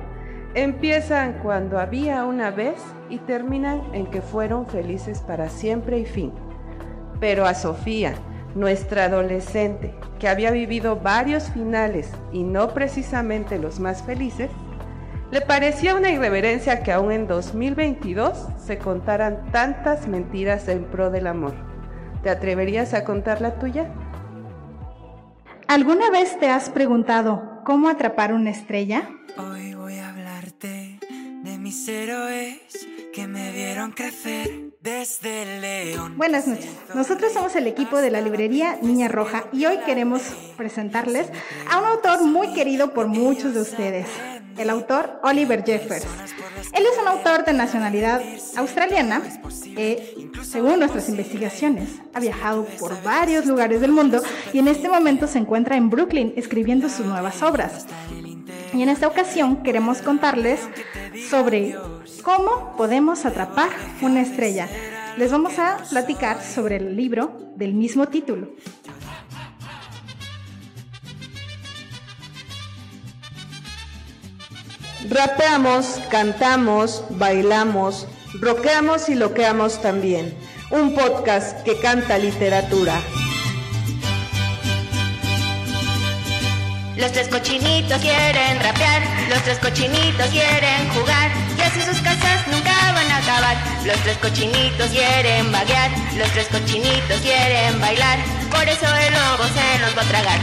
empiezan 0.53 1.39
cuando 1.41 1.79
había 1.79 2.25
una 2.25 2.51
vez 2.51 2.75
y 3.09 3.17
terminan 3.19 3.81
en 3.93 4.07
que 4.07 4.21
fueron 4.21 4.67
felices 4.67 5.21
para 5.21 5.49
siempre 5.49 5.99
y 5.99 6.05
fin. 6.05 6.33
Pero 7.19 7.45
a 7.45 7.53
Sofía, 7.53 8.13
nuestra 8.55 9.05
adolescente, 9.05 9.93
que 10.19 10.27
había 10.27 10.51
vivido 10.51 10.97
varios 10.97 11.49
finales 11.49 12.11
y 12.31 12.43
no 12.43 12.73
precisamente 12.73 13.59
los 13.59 13.79
más 13.79 14.03
felices, 14.03 14.49
le 15.31 15.41
parecía 15.41 15.95
una 15.95 16.09
irreverencia 16.09 16.81
que 16.81 16.91
aún 16.91 17.11
en 17.11 17.27
2022 17.27 18.47
se 18.57 18.77
contaran 18.77 19.51
tantas 19.51 20.07
mentiras 20.07 20.67
en 20.67 20.85
pro 20.85 21.11
del 21.11 21.27
amor. 21.27 21.53
¿Te 22.23 22.29
atreverías 22.29 22.93
a 22.93 23.03
contar 23.03 23.39
la 23.39 23.59
tuya? 23.59 23.89
¿Alguna 25.67 26.09
vez 26.09 26.39
te 26.39 26.49
has 26.49 26.69
preguntado 26.69 27.61
cómo 27.63 27.89
atrapar 27.89 28.33
una 28.33 28.49
estrella? 28.49 29.07
Hoy 29.37 29.75
voy 29.75 29.99
a 29.99 30.09
hablarte 30.09 30.99
mis 31.59 31.87
héroes 31.87 32.87
que 33.13 33.27
me 33.27 33.51
vieron 33.51 33.91
crecer 33.91 34.68
desde 34.81 35.59
león. 35.59 36.17
Buenas 36.17 36.47
noches. 36.47 36.69
Nosotros 36.95 37.33
somos 37.33 37.55
el 37.55 37.67
equipo 37.67 37.97
de 37.97 38.11
la 38.11 38.21
librería 38.21 38.77
Niña 38.81 39.09
Roja 39.09 39.45
y 39.51 39.65
hoy 39.65 39.77
queremos 39.85 40.21
presentarles 40.55 41.27
a 41.69 41.79
un 41.79 41.85
autor 41.85 42.23
muy 42.23 42.53
querido 42.53 42.93
por 42.93 43.07
muchos 43.07 43.53
de 43.53 43.61
ustedes, 43.61 44.07
el 44.57 44.69
autor 44.69 45.19
Oliver 45.23 45.65
Jeffers. 45.65 46.05
Él 46.73 46.83
es 46.91 46.97
un 47.01 47.07
autor 47.09 47.43
de 47.43 47.53
nacionalidad 47.53 48.21
australiana 48.55 49.21
que, 49.75 50.29
según 50.43 50.79
nuestras 50.79 51.09
investigaciones, 51.09 51.89
ha 52.13 52.21
viajado 52.21 52.65
por 52.79 53.01
varios 53.03 53.45
lugares 53.45 53.81
del 53.81 53.91
mundo 53.91 54.21
y 54.53 54.59
en 54.59 54.69
este 54.69 54.87
momento 54.87 55.27
se 55.27 55.39
encuentra 55.39 55.75
en 55.75 55.89
Brooklyn 55.89 56.33
escribiendo 56.37 56.87
sus 56.87 57.05
nuevas 57.05 57.41
obras. 57.41 57.85
Y 58.73 58.81
en 58.83 58.89
esta 58.89 59.07
ocasión 59.07 59.63
queremos 59.63 60.01
contarles 60.01 60.61
sobre 61.29 61.75
cómo 62.23 62.75
podemos 62.77 63.25
atrapar 63.25 63.69
una 64.01 64.21
estrella. 64.21 64.67
Les 65.17 65.31
vamos 65.31 65.57
a 65.59 65.77
platicar 65.89 66.41
sobre 66.41 66.77
el 66.77 66.95
libro 66.95 67.51
del 67.55 67.73
mismo 67.73 68.07
título. 68.07 68.49
Rapeamos, 75.09 75.99
cantamos, 76.11 77.03
bailamos, 77.09 78.07
roqueamos 78.39 79.09
y 79.09 79.15
loqueamos 79.15 79.81
también. 79.81 80.37
Un 80.71 80.93
podcast 80.93 81.63
que 81.63 81.79
canta 81.79 82.17
literatura. 82.17 83.01
Los 86.99 87.13
tres 87.13 87.29
cochinitos 87.29 87.97
quieren 88.01 88.59
rapear, 88.59 89.01
los 89.29 89.41
tres 89.43 89.57
cochinitos 89.59 90.27
quieren 90.31 90.89
jugar, 90.89 91.31
y 91.57 91.61
así 91.61 91.81
sus 91.81 92.01
casas 92.01 92.45
nunca 92.47 92.73
van 92.93 93.09
a 93.09 93.17
acabar. 93.19 93.55
Los 93.85 93.95
tres 93.99 94.17
cochinitos 94.17 94.87
quieren 94.89 95.49
vaguear, 95.49 95.91
los 96.17 96.29
tres 96.31 96.47
cochinitos 96.47 97.21
quieren 97.21 97.79
bailar, 97.79 98.19
por 98.51 98.67
eso 98.67 98.85
el 98.85 99.13
lobo 99.13 99.45
se 99.45 99.79
los 99.79 99.97
va 99.97 100.01
a 100.01 100.05
tragar. 100.09 100.39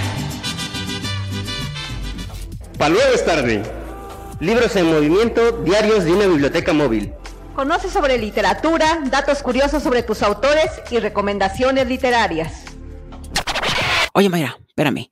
Pa' 2.79 2.89
luego 2.89 3.13
es 3.15 3.23
tarde. 3.27 3.63
Libros 4.41 4.75
en 4.77 4.87
movimiento, 4.87 5.53
diarios 5.63 6.05
de 6.05 6.13
una 6.13 6.27
biblioteca 6.27 6.73
móvil. 6.73 7.13
Conoce 7.55 7.91
sobre 7.91 8.17
literatura, 8.17 9.01
datos 9.11 9.43
curiosos 9.43 9.83
sobre 9.83 10.03
tus 10.03 10.23
autores 10.23 10.71
y 10.91 11.01
recomendaciones 11.01 11.87
literarias. 11.87 12.65
Oye, 14.15 14.31
Mayra, 14.31 14.57
espérame 14.69 15.11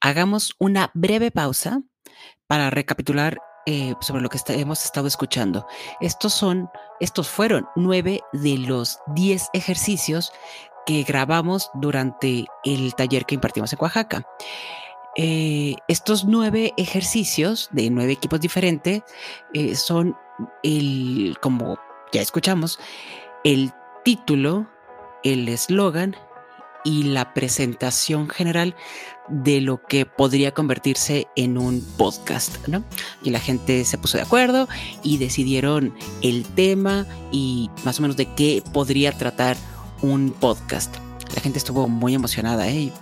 hagamos 0.00 0.54
una 0.58 0.90
breve 0.94 1.30
pausa 1.30 1.82
para 2.46 2.70
recapitular 2.70 3.38
eh, 3.66 3.94
sobre 4.00 4.22
lo 4.22 4.28
que 4.28 4.38
hemos 4.48 4.84
estado 4.84 5.06
escuchando. 5.06 5.66
Estos 6.00 6.32
son, 6.32 6.68
estos 6.98 7.28
fueron 7.28 7.66
nueve 7.76 8.20
de 8.32 8.58
los 8.58 8.98
diez 9.14 9.48
ejercicios 9.52 10.32
que 10.86 11.02
grabamos 11.02 11.70
durante 11.74 12.46
el 12.64 12.94
taller 12.94 13.26
que 13.26 13.34
impartimos 13.34 13.72
en 13.72 13.78
Oaxaca. 13.80 14.26
Eh, 15.16 15.76
estos 15.88 16.24
nueve 16.24 16.72
ejercicios 16.76 17.68
de 17.72 17.90
nueve 17.90 18.12
equipos 18.12 18.40
diferentes 18.40 19.02
eh, 19.52 19.76
son 19.76 20.16
el, 20.62 21.36
como 21.42 21.78
ya 22.12 22.22
escuchamos, 22.22 22.80
el 23.44 23.72
título, 24.04 24.68
el 25.22 25.48
eslogan 25.48 26.16
y 26.84 27.02
la 27.04 27.34
presentación 27.34 28.28
general 28.28 28.74
de 29.30 29.60
lo 29.60 29.82
que 29.86 30.06
podría 30.06 30.52
convertirse 30.52 31.26
en 31.36 31.56
un 31.56 31.80
podcast, 31.96 32.66
¿no? 32.68 32.84
Y 33.22 33.30
la 33.30 33.40
gente 33.40 33.84
se 33.84 33.98
puso 33.98 34.18
de 34.18 34.24
acuerdo 34.24 34.68
y 35.02 35.18
decidieron 35.18 35.94
el 36.22 36.44
tema 36.44 37.06
y 37.32 37.70
más 37.84 37.98
o 37.98 38.02
menos 38.02 38.16
de 38.16 38.34
qué 38.34 38.62
podría 38.72 39.12
tratar 39.12 39.56
un 40.02 40.30
podcast. 40.30 40.96
La 41.34 41.40
gente 41.40 41.58
estuvo 41.58 41.88
muy 41.88 42.14
emocionada, 42.14 42.68
¿eh? 42.68 42.92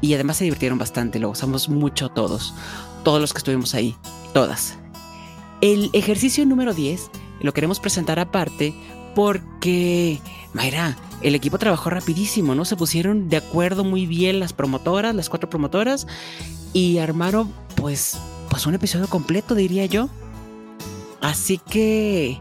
Y 0.00 0.14
además 0.14 0.36
se 0.38 0.44
divirtieron 0.44 0.78
bastante, 0.78 1.18
lo 1.18 1.28
gozamos 1.28 1.68
mucho 1.68 2.08
todos, 2.08 2.54
todos 3.04 3.20
los 3.20 3.32
que 3.32 3.38
estuvimos 3.38 3.74
ahí, 3.74 3.96
todas. 4.34 4.78
El 5.60 5.90
ejercicio 5.92 6.44
número 6.44 6.74
10 6.74 7.10
lo 7.40 7.52
queremos 7.52 7.80
presentar 7.80 8.18
aparte 8.18 8.74
porque, 9.14 10.20
Mayra, 10.52 10.96
el 11.22 11.34
equipo 11.34 11.58
trabajó 11.58 11.90
rapidísimo, 11.90 12.54
¿no? 12.54 12.64
Se 12.64 12.76
pusieron 12.76 13.28
de 13.28 13.38
acuerdo 13.38 13.84
muy 13.84 14.06
bien 14.06 14.40
las 14.40 14.52
promotoras, 14.52 15.14
las 15.14 15.28
cuatro 15.28 15.48
promotoras, 15.48 16.06
y 16.72 16.98
armaron, 16.98 17.52
pues, 17.74 18.18
pues 18.50 18.66
un 18.66 18.74
episodio 18.74 19.08
completo, 19.08 19.54
diría 19.54 19.86
yo. 19.86 20.08
Así 21.20 21.58
que, 21.58 22.40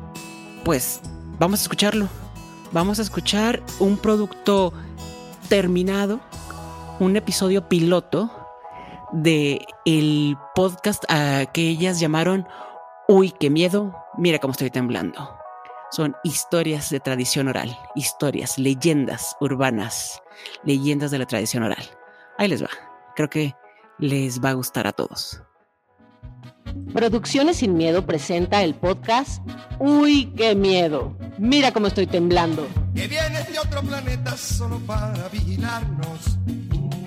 pues, 0.63 1.01
vamos 1.39 1.61
a 1.61 1.63
escucharlo. 1.63 2.07
Vamos 2.71 2.99
a 2.99 3.03
escuchar 3.03 3.63
un 3.79 3.97
producto 3.97 4.73
terminado, 5.47 6.19
un 6.99 7.15
episodio 7.15 7.69
piloto 7.69 8.29
de 9.13 9.65
el 9.85 10.35
podcast 10.55 11.05
que 11.53 11.69
ellas 11.69 11.99
llamaron 11.99 12.47
Uy, 13.07 13.31
qué 13.31 13.49
miedo, 13.49 13.95
mira 14.17 14.39
cómo 14.39 14.51
estoy 14.51 14.71
temblando 14.71 15.44
son 15.91 16.15
historias 16.23 16.89
de 16.89 16.99
tradición 16.99 17.47
oral, 17.47 17.77
historias, 17.95 18.57
leyendas 18.57 19.35
urbanas, 19.39 20.21
leyendas 20.63 21.11
de 21.11 21.19
la 21.19 21.25
tradición 21.25 21.63
oral. 21.63 21.83
Ahí 22.37 22.47
les 22.47 22.63
va. 22.63 22.69
Creo 23.15 23.29
que 23.29 23.55
les 23.99 24.43
va 24.43 24.49
a 24.49 24.53
gustar 24.53 24.87
a 24.87 24.91
todos. 24.91 25.41
Producciones 26.93 27.57
sin 27.57 27.75
miedo 27.77 28.05
presenta 28.05 28.63
el 28.63 28.75
podcast 28.75 29.41
Uy, 29.79 30.33
qué 30.35 30.55
miedo. 30.55 31.15
Mira 31.37 31.71
cómo 31.71 31.87
estoy 31.87 32.07
temblando. 32.07 32.67
Que 32.93 33.07
vienes 33.07 33.51
de 33.51 33.59
otro 33.59 33.81
planeta 33.81 34.35
solo 34.35 34.79
para 34.79 35.27
vigilarnos. 35.29 36.37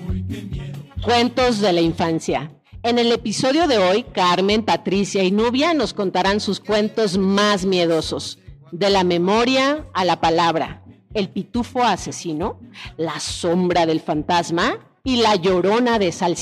Uy, 0.07 0.25
qué 0.27 0.41
miedo. 0.43 0.79
Cuentos 1.03 1.59
de 1.59 1.73
la 1.73 1.81
infancia. 1.81 2.51
En 2.81 2.97
el 2.97 3.11
episodio 3.11 3.67
de 3.67 3.77
hoy, 3.77 4.03
Carmen, 4.03 4.63
Patricia 4.63 5.23
y 5.23 5.31
Nubia 5.31 5.73
nos 5.73 5.93
contarán 5.93 6.39
sus 6.39 6.59
cuentos 6.59 7.17
más 7.17 7.65
miedosos 7.65 8.39
de 8.71 8.89
la 8.89 9.03
memoria 9.03 9.85
a 9.93 10.05
la 10.05 10.19
palabra, 10.21 10.83
el 11.13 11.29
pitufo 11.29 11.83
asesino, 11.83 12.59
la 12.97 13.19
sombra 13.19 13.85
del 13.85 13.99
fantasma 13.99 14.77
y 15.03 15.17
la 15.17 15.35
llorona 15.35 15.99
de 15.99 16.11
Sal. 16.11 16.35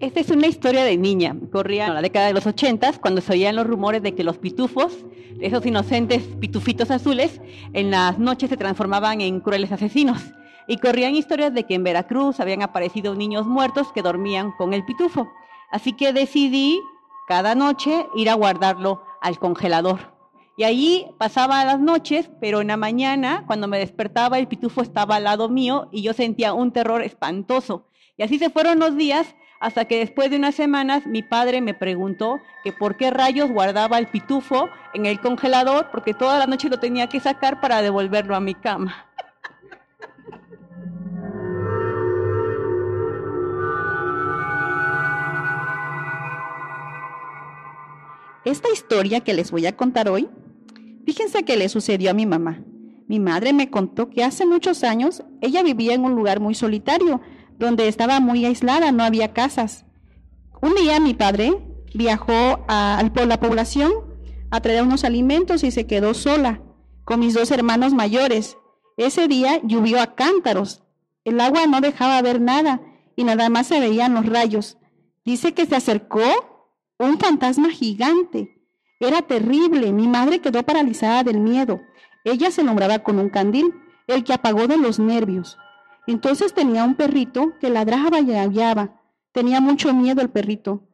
Esta 0.00 0.20
es 0.20 0.30
una 0.30 0.46
historia 0.46 0.84
de 0.84 0.96
niña. 0.96 1.36
Corría 1.50 1.88
en 1.88 1.94
la 1.94 2.02
década 2.02 2.28
de 2.28 2.32
los 2.32 2.46
ochentas 2.46 3.00
cuando 3.00 3.20
se 3.20 3.32
oían 3.32 3.56
los 3.56 3.66
rumores 3.66 4.02
de 4.02 4.14
que 4.14 4.22
los 4.22 4.38
pitufos, 4.38 5.04
esos 5.40 5.66
inocentes 5.66 6.22
pitufitos 6.38 6.92
azules, 6.92 7.40
en 7.72 7.90
las 7.90 8.18
noches 8.18 8.48
se 8.48 8.56
transformaban 8.56 9.20
en 9.20 9.40
crueles 9.40 9.72
asesinos. 9.72 10.22
Y 10.68 10.76
corrían 10.76 11.16
historias 11.16 11.52
de 11.52 11.64
que 11.64 11.74
en 11.74 11.82
Veracruz 11.82 12.38
habían 12.38 12.62
aparecido 12.62 13.14
niños 13.16 13.46
muertos 13.46 13.90
que 13.92 14.02
dormían 14.02 14.52
con 14.52 14.72
el 14.72 14.84
pitufo. 14.84 15.28
Así 15.72 15.94
que 15.94 16.12
decidí 16.12 16.80
cada 17.28 17.54
noche 17.54 18.06
ir 18.14 18.30
a 18.30 18.34
guardarlo 18.34 19.02
al 19.20 19.38
congelador. 19.38 20.16
Y 20.56 20.64
allí 20.64 21.06
pasaba 21.18 21.64
las 21.66 21.78
noches, 21.78 22.30
pero 22.40 22.62
en 22.62 22.68
la 22.68 22.78
mañana, 22.78 23.44
cuando 23.46 23.68
me 23.68 23.78
despertaba, 23.78 24.38
el 24.38 24.48
pitufo 24.48 24.80
estaba 24.80 25.16
al 25.16 25.24
lado 25.24 25.50
mío 25.50 25.88
y 25.92 26.02
yo 26.02 26.14
sentía 26.14 26.54
un 26.54 26.72
terror 26.72 27.02
espantoso. 27.02 27.86
Y 28.16 28.22
así 28.22 28.38
se 28.38 28.50
fueron 28.50 28.78
los 28.80 28.96
días 28.96 29.36
hasta 29.60 29.84
que 29.84 29.98
después 29.98 30.30
de 30.30 30.36
unas 30.36 30.54
semanas 30.54 31.06
mi 31.06 31.22
padre 31.22 31.60
me 31.60 31.74
preguntó 31.74 32.40
que 32.64 32.72
por 32.72 32.96
qué 32.96 33.10
rayos 33.10 33.50
guardaba 33.50 33.98
el 33.98 34.08
pitufo 34.08 34.70
en 34.94 35.04
el 35.04 35.20
congelador, 35.20 35.90
porque 35.90 36.14
toda 36.14 36.38
la 36.38 36.46
noche 36.46 36.70
lo 36.70 36.80
tenía 36.80 37.08
que 37.08 37.20
sacar 37.20 37.60
para 37.60 37.82
devolverlo 37.82 38.34
a 38.34 38.40
mi 38.40 38.54
cama. 38.54 39.07
Esta 48.48 48.70
historia 48.72 49.20
que 49.20 49.34
les 49.34 49.50
voy 49.50 49.66
a 49.66 49.76
contar 49.76 50.08
hoy, 50.08 50.26
fíjense 51.04 51.44
que 51.44 51.58
le 51.58 51.68
sucedió 51.68 52.10
a 52.10 52.14
mi 52.14 52.24
mamá. 52.24 52.64
Mi 53.06 53.20
madre 53.20 53.52
me 53.52 53.68
contó 53.68 54.08
que 54.08 54.24
hace 54.24 54.46
muchos 54.46 54.84
años 54.84 55.22
ella 55.42 55.62
vivía 55.62 55.92
en 55.92 56.02
un 56.02 56.14
lugar 56.14 56.40
muy 56.40 56.54
solitario, 56.54 57.20
donde 57.58 57.88
estaba 57.88 58.20
muy 58.20 58.46
aislada, 58.46 58.90
no 58.90 59.04
había 59.04 59.34
casas. 59.34 59.84
Un 60.62 60.74
día 60.76 60.98
mi 60.98 61.12
padre 61.12 61.62
viajó 61.92 62.64
a, 62.68 63.02
por 63.12 63.26
la 63.26 63.38
población 63.38 63.92
a 64.50 64.62
traer 64.62 64.82
unos 64.82 65.04
alimentos 65.04 65.62
y 65.62 65.70
se 65.70 65.86
quedó 65.86 66.14
sola 66.14 66.62
con 67.04 67.20
mis 67.20 67.34
dos 67.34 67.50
hermanos 67.50 67.92
mayores. 67.92 68.56
Ese 68.96 69.28
día 69.28 69.60
llovió 69.62 70.00
a 70.00 70.14
cántaros. 70.14 70.82
El 71.22 71.38
agua 71.42 71.66
no 71.66 71.82
dejaba 71.82 72.22
ver 72.22 72.40
nada 72.40 72.80
y 73.14 73.24
nada 73.24 73.50
más 73.50 73.66
se 73.66 73.78
veían 73.78 74.14
los 74.14 74.24
rayos. 74.24 74.78
Dice 75.22 75.52
que 75.52 75.66
se 75.66 75.76
acercó 75.76 76.57
un 76.98 77.18
fantasma 77.18 77.70
gigante. 77.70 78.66
Era 79.00 79.22
terrible. 79.22 79.92
Mi 79.92 80.08
madre 80.08 80.40
quedó 80.40 80.62
paralizada 80.62 81.22
del 81.22 81.40
miedo. 81.40 81.80
Ella 82.24 82.50
se 82.50 82.64
nombraba 82.64 83.00
con 83.00 83.18
un 83.18 83.30
candil, 83.30 83.72
el 84.06 84.24
que 84.24 84.32
apagó 84.32 84.66
de 84.66 84.76
los 84.76 84.98
nervios. 84.98 85.56
Entonces 86.06 86.54
tenía 86.54 86.84
un 86.84 86.94
perrito 86.94 87.54
que 87.60 87.70
ladraba 87.70 88.20
y 88.20 88.34
aullaba. 88.34 89.00
Tenía 89.32 89.60
mucho 89.60 89.94
miedo 89.94 90.20
el 90.20 90.30
perrito. 90.30 90.88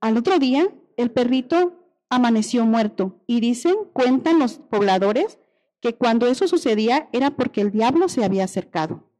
Al 0.00 0.16
otro 0.16 0.38
día, 0.38 0.68
el 0.96 1.10
perrito 1.10 1.80
amaneció 2.08 2.64
muerto 2.64 3.22
y 3.26 3.40
dicen, 3.40 3.74
cuentan 3.92 4.38
los 4.38 4.58
pobladores, 4.58 5.38
que 5.80 5.94
cuando 5.94 6.26
eso 6.26 6.46
sucedía 6.46 7.08
era 7.12 7.30
porque 7.30 7.60
el 7.60 7.70
diablo 7.70 8.08
se 8.08 8.24
había 8.24 8.44
acercado. 8.44 9.10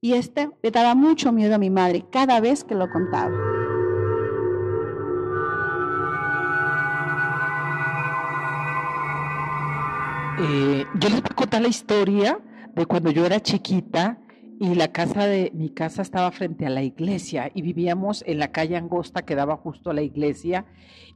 Y 0.00 0.14
este 0.14 0.50
le 0.62 0.70
daba 0.70 0.94
mucho 0.94 1.32
miedo 1.32 1.54
a 1.54 1.58
mi 1.58 1.70
madre 1.70 2.06
cada 2.10 2.40
vez 2.40 2.64
que 2.64 2.74
lo 2.74 2.90
contaba. 2.90 3.59
Eh, 10.42 10.86
yo 10.94 11.08
les 11.10 11.20
voy 11.20 11.28
a 11.30 11.34
contar 11.34 11.60
la 11.60 11.68
historia 11.68 12.40
de 12.74 12.86
cuando 12.86 13.10
yo 13.10 13.26
era 13.26 13.40
chiquita 13.40 14.18
y 14.58 14.74
la 14.74 14.88
casa 14.88 15.26
de 15.26 15.50
mi 15.54 15.68
casa 15.68 16.00
estaba 16.00 16.30
frente 16.30 16.64
a 16.64 16.70
la 16.70 16.82
iglesia 16.82 17.50
y 17.52 17.60
vivíamos 17.60 18.24
en 18.26 18.38
la 18.38 18.50
calle 18.50 18.78
angosta 18.78 19.22
que 19.26 19.34
daba 19.34 19.58
justo 19.58 19.90
a 19.90 19.94
la 19.94 20.00
iglesia 20.00 20.64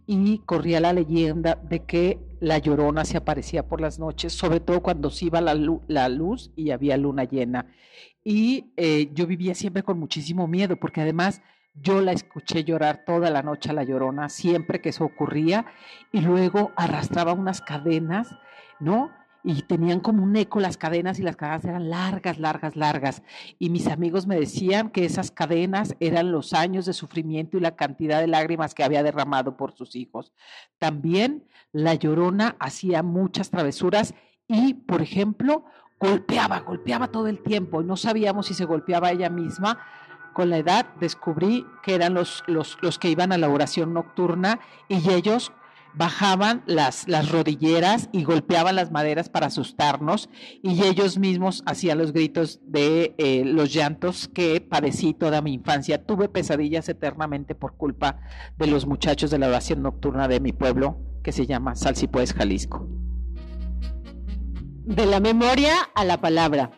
y 0.06 0.40
corría 0.40 0.78
la 0.80 0.92
leyenda 0.92 1.54
de 1.54 1.84
que 1.84 2.18
la 2.40 2.58
llorona 2.58 3.06
se 3.06 3.16
aparecía 3.16 3.66
por 3.66 3.80
las 3.80 3.98
noches, 3.98 4.34
sobre 4.34 4.60
todo 4.60 4.82
cuando 4.82 5.08
se 5.08 5.24
iba 5.24 5.40
la, 5.40 5.54
luz 6.10 6.52
y 6.54 6.70
había 6.70 6.98
luna 6.98 7.24
llena. 7.24 7.66
Y 8.22 8.72
eh, 8.76 9.08
yo 9.14 9.26
vivía 9.26 9.54
siempre 9.54 9.82
con 9.82 9.98
muchísimo 9.98 10.46
miedo 10.48 10.76
porque 10.76 11.00
además 11.00 11.40
yo 11.74 12.02
la 12.02 12.12
escuché 12.12 12.64
llorar 12.64 13.04
toda 13.06 13.30
la 13.30 13.42
noche 13.42 13.70
a 13.70 13.72
la 13.72 13.84
llorona, 13.84 14.28
siempre 14.28 14.80
que 14.80 14.90
eso 14.90 15.04
ocurría, 15.04 15.66
y 16.12 16.20
luego 16.20 16.72
arrastraba 16.76 17.32
unas 17.32 17.60
cadenas, 17.60 18.28
¿no? 18.80 19.10
Y 19.42 19.62
tenían 19.62 20.00
como 20.00 20.22
un 20.22 20.34
eco 20.36 20.58
las 20.58 20.78
cadenas 20.78 21.18
y 21.18 21.22
las 21.22 21.36
cadenas 21.36 21.64
eran 21.66 21.90
largas, 21.90 22.38
largas, 22.38 22.76
largas. 22.76 23.22
Y 23.58 23.68
mis 23.68 23.88
amigos 23.88 24.26
me 24.26 24.40
decían 24.40 24.88
que 24.88 25.04
esas 25.04 25.30
cadenas 25.30 25.94
eran 26.00 26.32
los 26.32 26.54
años 26.54 26.86
de 26.86 26.94
sufrimiento 26.94 27.58
y 27.58 27.60
la 27.60 27.76
cantidad 27.76 28.20
de 28.20 28.26
lágrimas 28.26 28.74
que 28.74 28.84
había 28.84 29.02
derramado 29.02 29.58
por 29.58 29.72
sus 29.72 29.96
hijos. 29.96 30.32
También 30.78 31.46
la 31.72 31.94
llorona 31.94 32.56
hacía 32.58 33.02
muchas 33.02 33.50
travesuras 33.50 34.14
y, 34.48 34.74
por 34.74 35.02
ejemplo, 35.02 35.66
golpeaba, 36.00 36.60
golpeaba 36.60 37.08
todo 37.08 37.28
el 37.28 37.42
tiempo 37.42 37.82
y 37.82 37.84
no 37.84 37.96
sabíamos 37.96 38.46
si 38.46 38.54
se 38.54 38.64
golpeaba 38.64 39.12
ella 39.12 39.28
misma 39.28 39.78
con 40.34 40.50
la 40.50 40.58
edad 40.58 40.86
descubrí 41.00 41.66
que 41.82 41.94
eran 41.94 42.12
los, 42.12 42.42
los, 42.46 42.76
los 42.82 42.98
que 42.98 43.08
iban 43.08 43.32
a 43.32 43.38
la 43.38 43.48
oración 43.48 43.94
nocturna 43.94 44.60
y 44.88 45.10
ellos 45.10 45.52
bajaban 45.94 46.62
las, 46.66 47.08
las 47.08 47.30
rodilleras 47.30 48.08
y 48.12 48.24
golpeaban 48.24 48.76
las 48.76 48.90
maderas 48.90 49.28
para 49.28 49.46
asustarnos 49.46 50.28
y 50.62 50.82
ellos 50.84 51.18
mismos 51.18 51.62
hacían 51.66 51.98
los 51.98 52.12
gritos 52.12 52.60
de 52.66 53.14
eh, 53.18 53.44
los 53.44 53.72
llantos 53.72 54.28
que 54.28 54.60
padecí 54.60 55.14
toda 55.14 55.40
mi 55.40 55.54
infancia. 55.54 56.04
Tuve 56.04 56.28
pesadillas 56.28 56.88
eternamente 56.88 57.54
por 57.54 57.76
culpa 57.76 58.20
de 58.58 58.66
los 58.66 58.86
muchachos 58.86 59.30
de 59.30 59.38
la 59.38 59.48
oración 59.48 59.82
nocturna 59.82 60.28
de 60.28 60.40
mi 60.40 60.52
pueblo 60.52 60.98
que 61.22 61.32
se 61.32 61.46
llama 61.46 61.74
Salsipuez, 61.74 62.34
Jalisco. 62.34 62.86
De 64.84 65.06
la 65.06 65.20
memoria 65.20 65.74
a 65.94 66.04
la 66.04 66.20
palabra. 66.20 66.72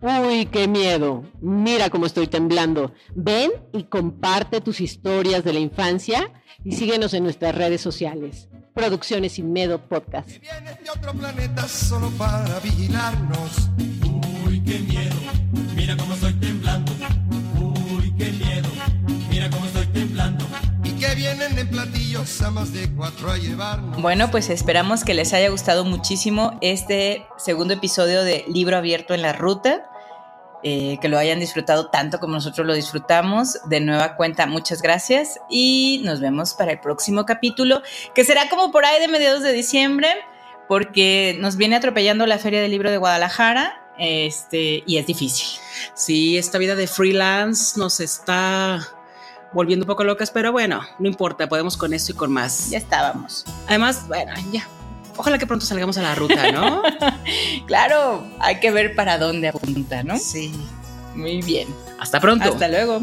Uy, 0.00 0.46
qué 0.46 0.68
miedo. 0.68 1.24
Mira 1.40 1.88
cómo 1.90 2.06
estoy 2.06 2.26
temblando. 2.26 2.92
Ven 3.14 3.50
y 3.72 3.84
comparte 3.84 4.60
tus 4.60 4.80
historias 4.80 5.42
de 5.42 5.52
la 5.52 5.60
infancia 5.60 6.30
y 6.64 6.72
síguenos 6.72 7.14
en 7.14 7.24
nuestras 7.24 7.54
redes 7.54 7.80
sociales. 7.80 8.48
Producciones 8.74 9.32
Sin 9.32 9.52
Miedo 9.52 9.80
Podcast. 9.88 10.28
de 10.28 10.90
otro 10.94 11.12
planeta 11.14 11.66
solo 11.66 12.10
para 12.10 12.60
vigilarnos. 12.60 13.70
Uy, 14.46 14.60
qué 14.60 14.78
miedo. 14.80 15.16
Mira 15.74 15.96
cómo 15.96 16.12
estoy 16.14 16.25
vienen 21.56 21.72
platillos 21.72 22.42
a 22.42 22.50
más 22.50 22.70
de 22.74 22.86
cuatro 22.94 23.30
a 23.30 23.38
llevarnos. 23.38 24.02
Bueno, 24.02 24.30
pues 24.30 24.50
esperamos 24.50 25.04
que 25.04 25.14
les 25.14 25.32
haya 25.32 25.48
gustado 25.48 25.86
muchísimo 25.86 26.58
este 26.60 27.26
segundo 27.38 27.72
episodio 27.72 28.24
de 28.24 28.44
Libro 28.46 28.76
Abierto 28.76 29.14
en 29.14 29.22
la 29.22 29.32
Ruta. 29.32 29.90
eh, 30.62 30.98
que 31.00 31.08
lo 31.08 31.18
hayan 31.18 31.38
disfrutado 31.38 31.90
tanto 31.90 32.18
como 32.18 32.34
nosotros 32.34 32.66
lo 32.66 32.74
disfrutamos. 32.74 33.58
De 33.68 33.78
nueva 33.80 34.16
cuenta, 34.16 34.46
muchas 34.46 34.82
gracias 34.82 35.38
y 35.48 36.02
nos 36.04 36.20
vemos 36.20 36.54
para 36.54 36.72
el 36.72 36.80
próximo 36.80 37.24
capítulo, 37.24 37.82
que 38.14 38.24
será 38.24 38.48
como 38.48 38.72
por 38.72 38.84
ahí 38.84 39.00
de 39.00 39.06
mediados 39.06 39.42
de 39.42 39.52
diciembre, 39.52 40.08
porque 40.66 41.36
nos 41.40 41.56
viene 41.56 41.76
atropellando 41.76 42.26
la 42.26 42.38
Feria 42.38 42.60
del 42.60 42.72
Libro 42.72 42.90
de 42.90 42.96
Guadalajara 42.96 43.80
este, 43.98 44.82
y 44.86 44.96
es 44.96 45.06
difícil. 45.06 45.60
Sí, 45.94 46.36
esta 46.36 46.58
vida 46.58 46.74
de 46.74 46.86
freelance 46.86 47.78
nos 47.78 48.00
está 48.00 48.95
volviendo 49.52 49.84
un 49.84 49.88
poco 49.88 50.04
locas, 50.04 50.30
pero 50.30 50.52
bueno, 50.52 50.82
no 50.98 51.08
importa, 51.08 51.48
podemos 51.48 51.76
con 51.76 51.92
esto 51.92 52.12
y 52.12 52.14
con 52.14 52.32
más. 52.32 52.70
Ya 52.70 52.78
estábamos. 52.78 53.44
Además, 53.66 54.06
bueno, 54.08 54.32
ya. 54.52 54.66
Ojalá 55.16 55.38
que 55.38 55.46
pronto 55.46 55.64
salgamos 55.64 55.96
a 55.98 56.02
la 56.02 56.14
ruta, 56.14 56.52
¿no? 56.52 56.82
claro, 57.66 58.24
hay 58.38 58.60
que 58.60 58.70
ver 58.70 58.94
para 58.94 59.18
dónde 59.18 59.48
apunta, 59.48 60.02
¿no? 60.02 60.18
Sí. 60.18 60.52
Muy 61.14 61.40
bien. 61.40 61.68
Hasta 61.98 62.20
pronto. 62.20 62.44
Hasta 62.44 62.68
luego. 62.68 63.00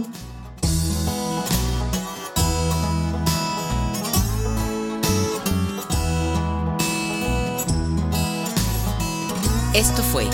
Esto 9.74 10.04
fue 10.04 10.28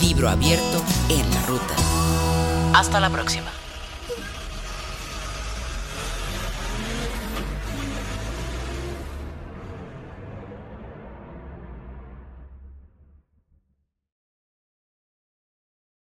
Libro 0.00 0.28
Abierto 0.28 0.84
en 1.08 1.28
la 1.34 1.42
Ruta. 1.42 1.74
Hasta 2.72 3.00
la 3.00 3.10
próxima. 3.10 3.50